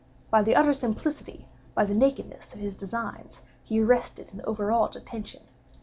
[0.31, 5.43] By the utter simplicity, by the nakedness of his designs, he arrested and overawed attention.